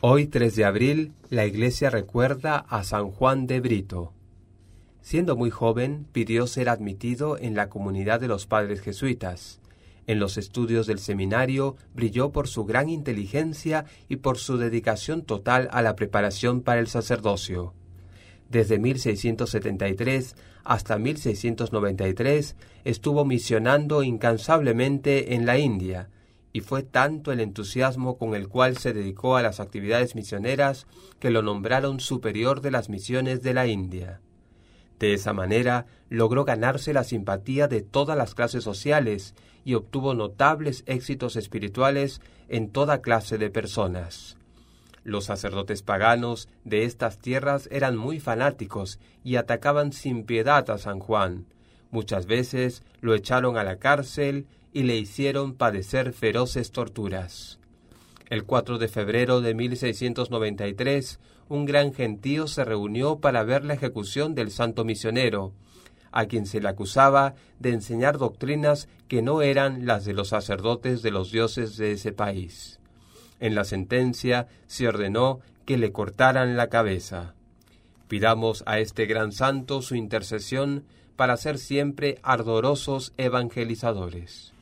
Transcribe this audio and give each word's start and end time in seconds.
Hoy 0.00 0.28
3 0.28 0.54
de 0.54 0.64
abril, 0.64 1.12
la 1.28 1.44
iglesia 1.44 1.90
recuerda 1.90 2.58
a 2.68 2.84
San 2.84 3.10
Juan 3.10 3.48
de 3.48 3.58
Brito. 3.58 4.12
Siendo 5.00 5.34
muy 5.34 5.50
joven, 5.50 6.06
pidió 6.12 6.46
ser 6.46 6.68
admitido 6.68 7.36
en 7.36 7.56
la 7.56 7.68
comunidad 7.68 8.20
de 8.20 8.28
los 8.28 8.46
padres 8.46 8.80
jesuitas. 8.80 9.60
En 10.06 10.20
los 10.20 10.38
estudios 10.38 10.86
del 10.86 11.00
seminario 11.00 11.74
brilló 11.96 12.30
por 12.30 12.46
su 12.46 12.64
gran 12.64 12.88
inteligencia 12.88 13.86
y 14.08 14.16
por 14.18 14.38
su 14.38 14.56
dedicación 14.56 15.22
total 15.22 15.68
a 15.72 15.82
la 15.82 15.96
preparación 15.96 16.60
para 16.60 16.78
el 16.78 16.86
sacerdocio. 16.86 17.74
Desde 18.48 18.78
1673 18.78 20.36
hasta 20.62 20.96
1693 20.96 22.54
estuvo 22.84 23.24
misionando 23.24 24.04
incansablemente 24.04 25.34
en 25.34 25.44
la 25.44 25.58
India, 25.58 26.08
y 26.52 26.60
fue 26.60 26.82
tanto 26.82 27.32
el 27.32 27.40
entusiasmo 27.40 28.16
con 28.18 28.34
el 28.34 28.48
cual 28.48 28.76
se 28.78 28.92
dedicó 28.92 29.36
a 29.36 29.42
las 29.42 29.60
actividades 29.60 30.14
misioneras 30.14 30.86
que 31.18 31.30
lo 31.30 31.42
nombraron 31.42 32.00
superior 32.00 32.60
de 32.60 32.70
las 32.70 32.88
misiones 32.88 33.42
de 33.42 33.54
la 33.54 33.66
India. 33.66 34.20
De 34.98 35.14
esa 35.14 35.32
manera 35.32 35.86
logró 36.08 36.44
ganarse 36.44 36.92
la 36.92 37.04
simpatía 37.04 37.68
de 37.68 37.82
todas 37.82 38.16
las 38.16 38.34
clases 38.34 38.64
sociales 38.64 39.34
y 39.64 39.74
obtuvo 39.74 40.14
notables 40.14 40.82
éxitos 40.86 41.36
espirituales 41.36 42.20
en 42.48 42.70
toda 42.70 43.02
clase 43.02 43.38
de 43.38 43.50
personas. 43.50 44.36
Los 45.04 45.26
sacerdotes 45.26 45.82
paganos 45.82 46.48
de 46.64 46.84
estas 46.84 47.18
tierras 47.18 47.68
eran 47.70 47.96
muy 47.96 48.20
fanáticos 48.20 48.98
y 49.22 49.36
atacaban 49.36 49.92
sin 49.92 50.24
piedad 50.24 50.68
a 50.70 50.78
San 50.78 50.98
Juan. 50.98 51.46
Muchas 51.90 52.26
veces 52.26 52.82
lo 53.00 53.14
echaron 53.14 53.56
a 53.56 53.64
la 53.64 53.78
cárcel 53.78 54.46
y 54.72 54.82
le 54.82 54.96
hicieron 54.96 55.54
padecer 55.54 56.12
feroces 56.12 56.70
torturas. 56.70 57.58
El 58.28 58.44
4 58.44 58.78
de 58.78 58.88
febrero 58.88 59.40
de 59.40 59.54
1693, 59.54 61.18
un 61.48 61.64
gran 61.64 61.94
gentío 61.94 62.46
se 62.46 62.64
reunió 62.64 63.20
para 63.20 63.42
ver 63.42 63.64
la 63.64 63.74
ejecución 63.74 64.34
del 64.34 64.50
santo 64.50 64.84
misionero, 64.84 65.52
a 66.12 66.26
quien 66.26 66.46
se 66.46 66.60
le 66.60 66.68
acusaba 66.68 67.34
de 67.58 67.70
enseñar 67.70 68.18
doctrinas 68.18 68.88
que 69.08 69.22
no 69.22 69.40
eran 69.40 69.86
las 69.86 70.04
de 70.04 70.12
los 70.12 70.28
sacerdotes 70.28 71.02
de 71.02 71.10
los 71.10 71.32
dioses 71.32 71.76
de 71.76 71.92
ese 71.92 72.12
país. 72.12 72.80
En 73.40 73.54
la 73.54 73.64
sentencia 73.64 74.48
se 74.66 74.88
ordenó 74.88 75.40
que 75.64 75.78
le 75.78 75.92
cortaran 75.92 76.56
la 76.56 76.68
cabeza. 76.68 77.34
Pidamos 78.08 78.62
a 78.66 78.78
este 78.78 79.06
gran 79.06 79.32
santo 79.32 79.82
su 79.82 79.94
intercesión 79.94 80.84
para 81.16 81.36
ser 81.36 81.58
siempre 81.58 82.18
ardorosos 82.22 83.12
evangelizadores. 83.16 84.54